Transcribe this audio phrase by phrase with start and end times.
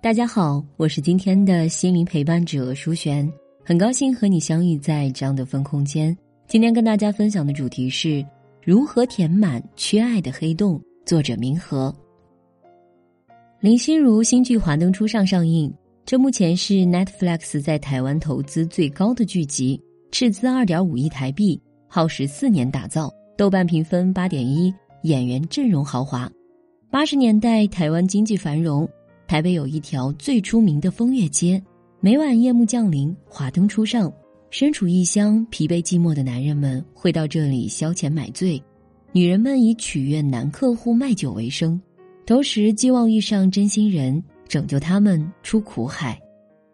[0.00, 3.28] 大家好，我是今天的心灵陪伴者舒璇，
[3.64, 6.16] 很高兴和你相遇在张德芬空间。
[6.46, 8.24] 今天跟大家分享的主题是
[8.62, 10.80] 如何填满缺爱的黑洞。
[11.04, 11.92] 作者明和，
[13.58, 15.72] 林心如新剧《华灯初上》上映，
[16.04, 24.72] 这目前是 Netflix 在台湾投资最高的剧集，斥资二点五亿台币，耗时四年打造，豆瓣评分八点一，
[25.02, 26.30] 演员阵容豪华。
[26.88, 28.88] 八十年代台湾经济繁荣。
[29.28, 31.62] 台北有一条最出名的风月街，
[32.00, 34.10] 每晚夜幕降临，华灯初上，
[34.48, 38.60] 身处异乡、疲惫寂寞的男人们会到这里消遣买醉，
[39.12, 41.78] 女人们以取悦男客户卖酒为生，
[42.24, 46.18] 同时寄望遇上真心人拯救他们出苦海。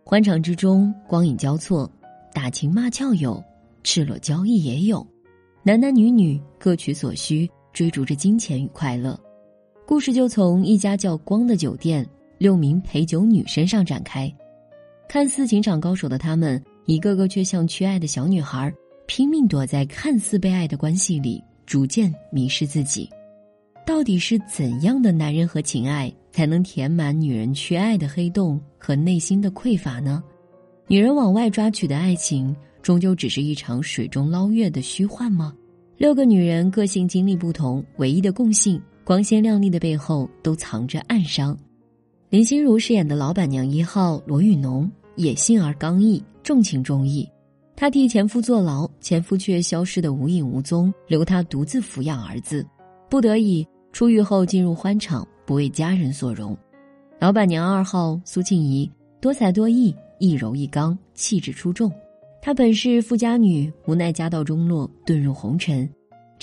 [0.05, 1.91] 欢场之中，光影交错，
[2.33, 3.43] 打情骂俏有，
[3.83, 5.05] 赤裸交易也有，
[5.65, 9.19] 男男女女各取所需，追逐着金钱与快乐。
[9.85, 12.09] 故事就从一家叫光的酒店。
[12.39, 14.33] 六名陪酒女身上展开，
[15.09, 18.73] 看似情场高手的他们，一个个却像缺爱的小女孩，
[19.07, 23.09] 拼命躲在看似被爱的关系里，逐渐迷失自己。
[23.87, 30.25] 到底是怎样的男人和情爱，才能填满女人缺爱的黑洞和内心的匮乏呢？
[30.87, 35.55] 女人往外抓取的爱情，终究只是一场水中捞月的虚幻吗？
[35.97, 41.57] 六个女人个性经历不同，唯一的共性，光鲜亮丽的背后都藏着暗伤。
[42.35, 47.31] 林心如饰演的老板娘一号罗雨农，野性而刚毅，重情重义。
[47.77, 52.67] 她替前夫坐牢，前夫却消失得无影无踪，留她独自抚养儿子。
[53.09, 56.59] 不得已出狱后进入欢场，不为家人所容。
[57.21, 58.91] 老板娘二号苏庆怡，
[59.21, 61.89] 多才多艺，一柔一刚，气质出众。
[62.43, 65.89] 她本是富家女，无奈家道中落，遁入红尘。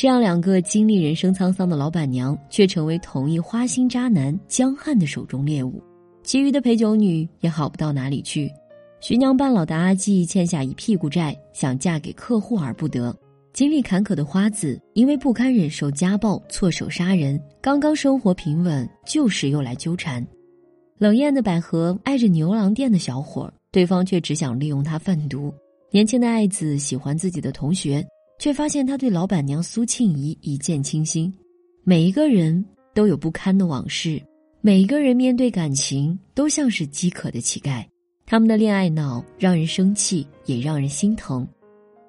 [0.01, 5.79] 这样两个经历人生沧桑的老板娘，却成为同一花心渣男江汉的手中猎物。
[6.23, 8.51] 其余的陪酒女也好不到哪里去。
[8.99, 13.15] 徐娘半老的阿季欠下一屁股债，想嫁给客户而不得。
[13.53, 17.39] 经历坎坷的花子，因为不堪忍受家暴，错手杀人。
[17.61, 20.25] 刚刚生活平稳，旧时又来纠缠。
[20.97, 25.53] 冷艳的百合爱着牛郎店的小伙，对方却只想利用他贩毒。
[25.91, 28.03] 年轻的爱子喜欢自己的同学。
[28.41, 31.31] 却发现他对老板娘苏庆怡一见倾心。
[31.83, 34.19] 每一个人都有不堪的往事，
[34.61, 37.85] 每一个人面对感情都像是饥渴的乞丐。
[38.25, 41.47] 他们的恋爱脑让人生气，也让人心疼。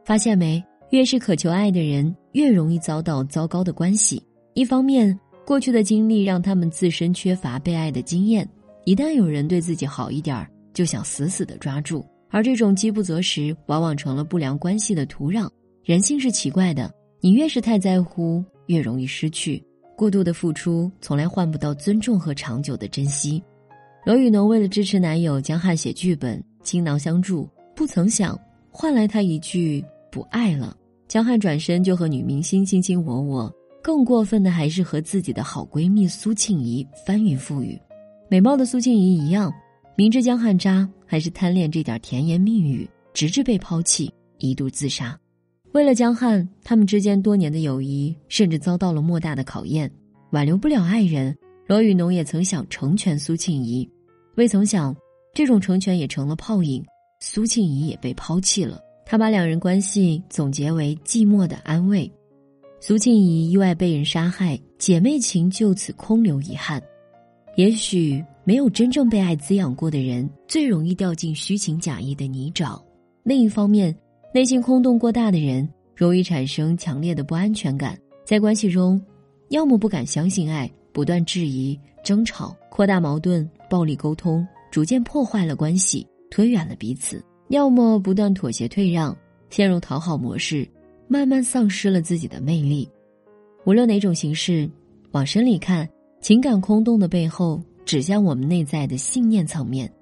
[0.06, 0.65] 发现没？
[0.88, 4.22] 越是渴求爱的人，越容易遭到糟糕的关系。
[4.54, 5.14] 一方面，
[5.44, 8.49] 过去的经历让他们自身缺乏被爱的经验，
[8.87, 15.47] 一旦有人对自己好一点儿就想死死的抓住，而这种饥不择食，往往成了不良关系的土壤。
[15.84, 19.60] 人性是奇怪的，你越是太在乎，越容易失去。
[19.97, 23.43] 过度的付出从来换不到尊重和长久的珍惜。
[24.04, 28.38] 罗雨农为了支持男友江汉写剧本，倾囊相助，不曾想
[28.70, 30.76] 换来他一句不爱了。
[31.09, 37.76] 江汉转身就和女明星卿卿我我，更过分的还是和自己的好闺蜜苏庆怡翻云覆雨。
[38.28, 39.53] 美貌的苏庆怡一样，
[39.97, 45.19] 明知江汉渣，还是贪恋这点甜言蜜语，直至被抛弃，一度自杀。
[45.72, 49.91] 为了江汉，他们之间多年的友谊甚至遭到了莫大的考验。
[50.31, 51.34] 挽留不了爱人，
[51.66, 53.88] 罗雨农也曾想成全苏庆怡，
[54.37, 54.94] 未曾想
[55.32, 56.84] 这种成全也成了泡影，
[57.21, 58.81] 苏庆怡也被抛弃了。
[59.06, 62.11] 他把两人关系总结为寂寞的安慰。
[62.81, 66.82] 苏庆怡意外被人杀害，姐妹情就此空留遗憾。
[67.56, 72.79] 也许没有真正被爱滋养过的人，最容易掉进虚情假意的泥沼。
[73.23, 73.94] 另一方面。
[74.34, 78.99] 内心空洞过大的人，容易产生强烈的不安全感，在关系中，
[79.50, 87.19] 要么不敢相信爱，不断质疑、争吵、扩大矛盾、暴力沟通，逐渐破坏了关系，推远了彼此；
[87.49, 89.14] 要么不断妥协退让，
[89.50, 90.67] 陷入讨好模式，
[91.08, 92.88] 慢慢丧失了自己的魅力。
[93.67, 94.67] 无论哪种形式，
[95.11, 95.87] 往深里看，
[96.23, 99.93] 情感空洞的背后，指向我们内在的信念层面。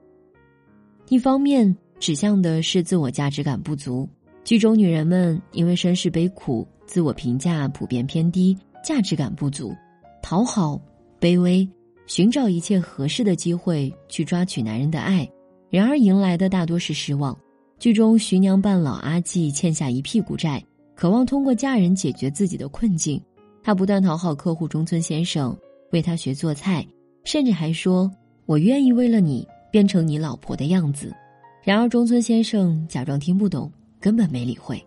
[1.09, 4.09] 一方面，指向的是自我价值感不足。
[4.45, 9.75] 剧中女人们因为身世悲苦，自我评价普遍偏低，价值感不足，
[10.23, 10.81] 讨好、
[11.21, 11.69] 卑微，
[12.07, 15.31] 寻找一切合适的机会去抓取男人的爱，
[15.69, 17.37] 然而迎来的大多是失望。
[17.79, 20.63] 剧中徐娘半老阿季欠下一屁股债，
[20.95, 23.23] 渴望通过嫁人解决自己的困境。
[23.63, 25.57] 她不断讨好客户中村先生，
[25.93, 26.87] 为他学做菜，
[27.25, 28.11] 甚至还说
[28.47, 31.15] ：“我愿意为了你变成你老婆的样子。”
[31.63, 34.83] 然而中村先生假装听不懂，根本没理会。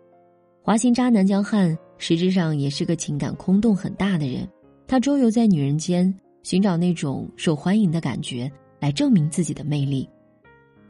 [0.62, 4.48] 华心渣男江汉实质上也是个情感空洞很大的人，
[4.88, 10.10] 他周游在女人间，寻找那种受欢迎的感觉来证明自己的魅力。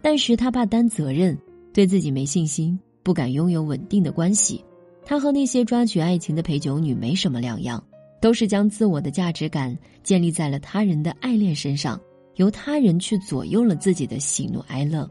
[0.01, 1.37] 但是他怕担责任，
[1.73, 4.63] 对自己没信心，不敢拥有稳定的关系。
[5.05, 7.83] 他和那些抓取爱情的陪酒女没什么两样，
[8.21, 11.99] 都是将自我的价值感建立在了他人的爱恋身上，
[12.35, 15.09] 由他人去左右了自己的喜怒哀乐，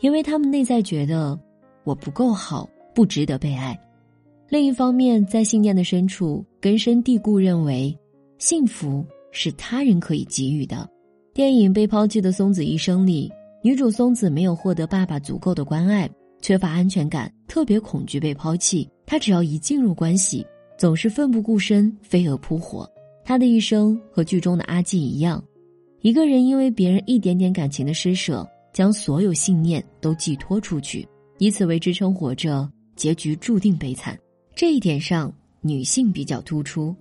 [0.00, 1.38] 因为他们内在觉得
[1.84, 3.78] 我不够好，不值得被爱。
[4.48, 7.96] 另一方面，在信念的深处根深蒂固认为，
[8.38, 10.88] 幸福是他人可以给予的。
[11.32, 13.32] 电影《被抛弃的松子一生》里。
[13.62, 16.06] 女主松子没有获得爸爸足够的关爱，
[16.42, 18.86] 缺乏安全感，特别恐惧被抛弃。
[19.06, 20.46] 她只要一进入关系，
[20.76, 22.86] 总是奋不顾身，飞蛾扑火。
[23.24, 25.42] 她的一生和剧中的阿纪一样，
[26.02, 31.08] 一个人因为别人一点点感情的施舍，将所有信念都寄托出去，
[31.38, 34.18] 以此为支撑活着，结局注定悲惨。
[34.54, 36.94] 这一点上，女性比较突出。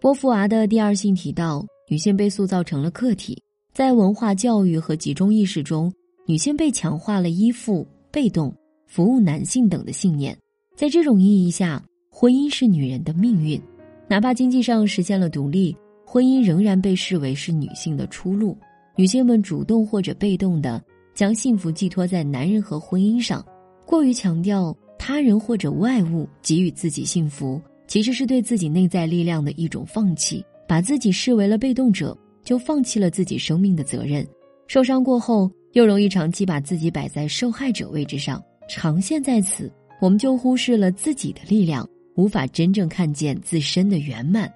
[0.00, 3.40] 波伏娃的第二性提到，女性被塑造成了客体。
[3.72, 5.92] 在文化教育和集中意识中，
[6.26, 8.54] 女性被强化了依附、被动、
[8.86, 10.36] 服务男性等的信念。
[10.74, 13.60] 在这种意义下，婚姻是女人的命运，
[14.08, 15.76] 哪怕经济上实现了独立，
[16.06, 18.56] 婚姻仍然被视为是女性的出路。
[18.94, 20.82] 女性们主动或者被动的
[21.14, 23.44] 将幸福寄托在男人和婚姻上，
[23.86, 32.14] 过于强调他人或者外物给予自己幸福，其实是对自己内在力量的一种放弃，把自己视为了被动者。
[32.44, 34.24] 就放弃了自己生命的责任，
[34.68, 39.68] 受伤过后又容易长期把自己摆在受害者位置上，长陷在此，
[40.00, 41.84] 我们就忽视了自己的力量，
[42.14, 44.48] 无法真正看见自身的圆满。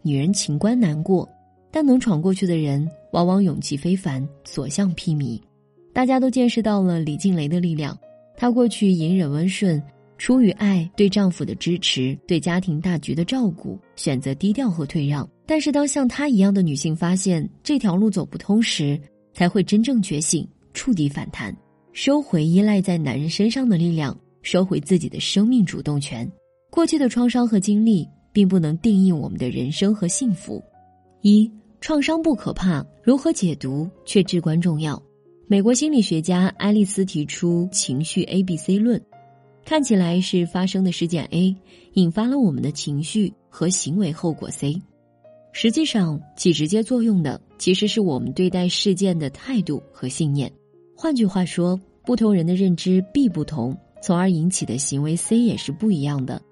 [0.00, 1.28] 女人情关难过，
[1.70, 5.38] 但能闯过去的人往往勇气非凡，所向披靡。
[5.92, 7.94] 大家都见识到了李静蕾的力量，
[8.36, 9.82] 她过去隐忍温顺，
[10.18, 15.28] 出于爱对丈夫的支持，对家庭大局的照顾，选择低调和退让。
[15.46, 19.00] 但是，当像她一样的女性发现这条路走不通时，
[19.32, 21.56] 才会真正觉醒，触底反弹，
[21.92, 26.30] 收回依赖在男人身上的力量，收回自己的生命主动权。
[26.70, 30.62] 过去的创伤和经历并不能定义我们的人生和幸福。
[31.22, 31.50] 一
[31.80, 35.00] 创伤不可怕，如何解读却至关重要。
[35.48, 39.00] 美国心理学家爱丽丝提出情绪 A B C 论，
[39.64, 41.54] 看起来是发生的事件 A
[41.92, 44.82] 引发了我们的情绪和行为后果 C。
[45.52, 50.50] 实际上，起直接作用的其实是我们对待事件的态度和信念。
[50.96, 56.42] 换句话说，不同人的认知 B 不同，从而引起的行为 C 也是不一样的。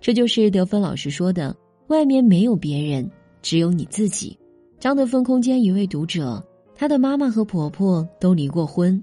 [0.00, 1.54] 这就是德芬老师说的
[1.88, 3.10] ：“外面没有别人，
[3.42, 4.38] 只有你自己。”
[4.80, 6.42] 张德芬空间一位读者，
[6.78, 9.02] 她的妈妈和婆婆都离过婚，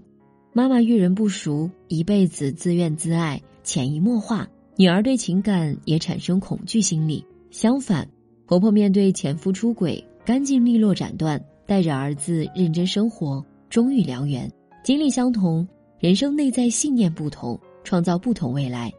[0.54, 7.24] 妈妈遇人不淑，一辈子自怨自艾，潜移默化，女儿对情感也产生恐惧心理。
[7.51, 8.07] 相反。
[8.45, 14.50] 婆婆面对前夫出轨，干净利落斩断，带着儿子认真生活，终遇良缘。
[14.81, 15.68] 经历相同，
[16.00, 18.89] 人生内在信念不同，创造不同未来。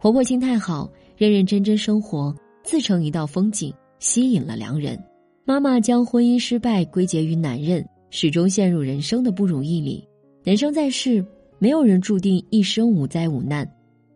[0.00, 2.32] 婆婆心态好，认认真真生活，
[2.62, 5.02] 自成一道风景，吸引了良人。
[5.44, 10.06] 妈妈将婚姻失败归结于男人，始终陷入人生的不如意里。
[10.42, 11.24] 人生在世，
[11.58, 13.68] 没有人注定一生无灾无难，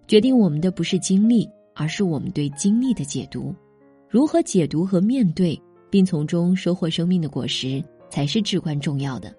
[0.07, 3.55] 决定我们的不是经历，而是我们对经历的解读。
[4.09, 5.61] 如何解读和面对，
[5.91, 9.35] 并从中收获生命的果实，才是至关重要的。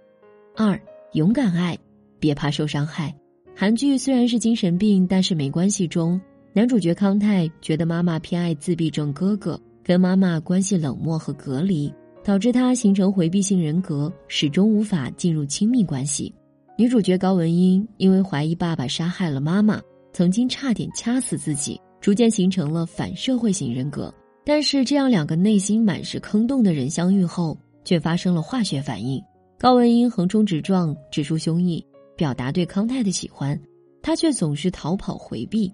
[0.55, 0.79] 二，
[1.13, 1.77] 勇敢爱，
[2.19, 3.13] 别怕受伤害。
[3.55, 5.87] 韩剧虽然是精神病，但是没关系。
[5.87, 6.19] 中
[6.53, 11.91] 男主角康泰觉得妈妈偏爱自闭症哥哥，跟妈妈关系冷漠和隔离，
[12.25, 16.33] 导致他形成回避性人格，始终无法进入亲密关系。
[16.75, 19.79] 女主角高文英因为怀疑爸爸杀害了妈妈，
[20.11, 24.11] 曾经差点掐死自己，逐渐形成了反社会型人格。
[24.43, 29.23] 但是，这样两个内心满是坑洞的人相遇后，却发生了化学反应。
[29.59, 31.79] 高文英横冲直撞，直抒胸臆，
[32.17, 33.59] 表达对康泰的喜欢，
[34.01, 35.71] 他却总是逃跑回避。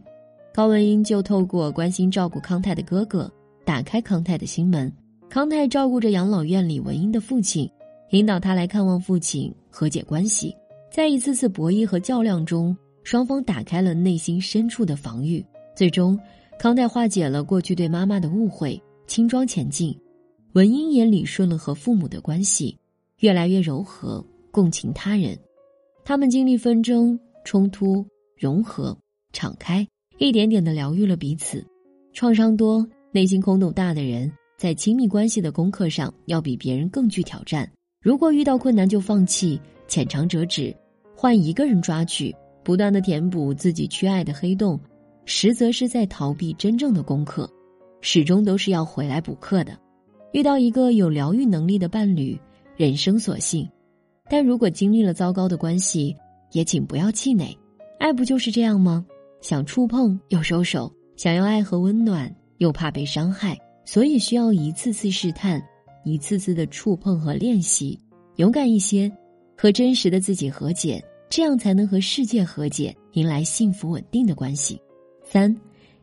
[0.54, 3.32] 高文英就透过关心照顾康泰的哥哥，
[3.64, 4.92] 打开康泰的心门。
[5.32, 7.72] 康泰照顾着养老院里文英的父亲，
[8.10, 10.54] 引导他来看望父亲，和解关系。
[10.92, 15.42] 在一次次博弈和较量中，双方打开了内心深处的防御，
[15.74, 16.20] 最终。
[16.60, 19.96] 康泰化解了过去对妈妈的误会，轻装前进；
[20.52, 22.78] 文英也理顺了和父母的关系，
[23.20, 24.22] 越来越柔和，
[24.52, 25.40] 共情他人。
[26.04, 28.06] 他们经历纷争、冲突、
[28.38, 28.98] 融合、
[29.32, 31.66] 敞开，一点点的疗愈了彼此。
[32.12, 34.30] 创伤多、内心空洞大的人，
[34.62, 37.68] 在亲密关系的功课上要比别人更具挑战。
[38.00, 40.72] 如果遇到困难就放弃、浅尝辄止，
[41.16, 42.32] 换一个人抓取，
[42.64, 44.80] 不断的填补自己缺爱的黑洞，
[45.26, 47.50] 实则是在逃避真正的功课。
[48.02, 49.76] 始终都是要回来补课的。
[50.32, 52.40] 遇到一个有疗愈能力的伴侣，
[52.78, 53.68] 人生所幸。
[54.30, 56.16] 但如果经历了糟糕的关系，
[56.52, 57.58] 也请不要气馁。
[57.98, 59.04] 爱不就是这样吗？
[59.42, 65.62] 想触碰又收手，想要爱和温暖又怕被伤害，所以需要一次次试探，
[66.04, 68.00] 一次次的触碰和练习。
[68.38, 69.12] 勇敢一些，
[69.58, 74.82] 和真实的自己和解，这样才能和世界和解，迎来幸福稳定的关系。
[75.24, 75.56] 三，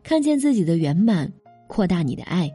[0.03, 1.33] 看见自己的圆满，
[1.67, 2.51] 扩大你的爱。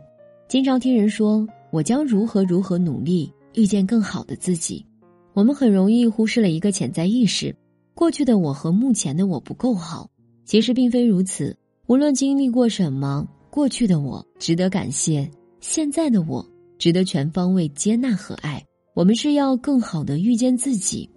[0.47, 4.85] 经常听人说，我将如何如何努力，遇见更好的自己。
[5.33, 7.55] 我们很容易忽视了一个潜在意识：
[7.95, 10.09] 过去的我和目前的我不够好。
[10.45, 11.57] 其实并非如此。
[11.87, 15.29] 无论经历过什么，过去的我值得感谢，
[15.61, 16.43] 现在的我
[16.79, 18.59] 值得全方位接纳和爱。
[18.95, 21.07] 我们是要更好的遇见自己，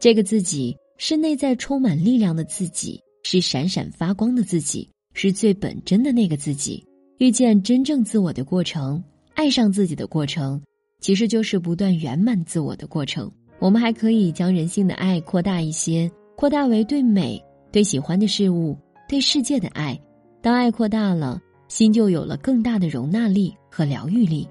[0.00, 6.84] 这个自己是内在充满力量的自己，是闪闪发光的自己，是最本真的那个自己。
[7.18, 9.00] 遇见真正自我的过程，
[9.34, 10.60] 爱上自己的过程，
[10.98, 13.30] 其实就是不断圆满自我的过程。
[13.60, 18.76] 我们还可以将人性的爱扩大一些，扩大为对美、对喜欢的事物、
[19.08, 19.96] 对世界的爱。
[20.42, 21.40] 当爱扩大了，
[21.74, 24.48] 心就有了更大的容纳力和疗愈力。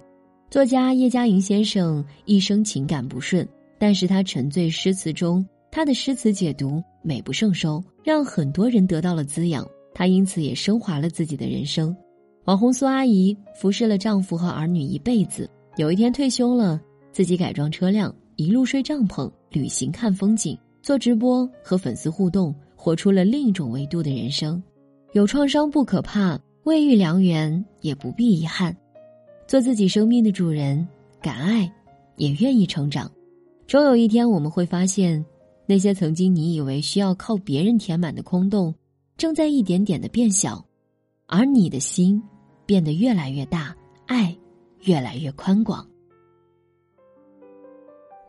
[0.51, 3.47] 作家叶嘉莹先生一生情感不顺，
[3.79, 9.65] 但是他沉醉诗词中，他的诗词解读美不胜收，让很多人得到了滋养。
[9.93, 11.95] 他因此也升华了自己的人生。
[12.43, 16.77] 网红苏阿姨服侍了丈夫和儿女一辈子，有一天退休了，
[17.13, 18.13] 自己改装车辆。
[18.35, 24.61] 一路睡帐篷，旅行看风景，做直播和粉丝互动，活出了另一种维度的人生。
[25.13, 28.75] 有创伤不可怕，未遇良缘也不必遗憾。
[29.47, 30.87] 做自己生命的主人，
[31.21, 31.71] 敢爱，
[32.15, 33.11] 也愿意成长。
[33.67, 35.23] 终有一天，我们会发现，
[35.65, 38.73] 那些曾经你以为需要靠别人填满的空洞，
[39.17, 40.65] 正在一点点的变小，
[41.27, 42.21] 而你的心
[42.65, 43.75] 变得越来越大，
[44.07, 44.35] 爱
[44.81, 45.85] 越来越宽广。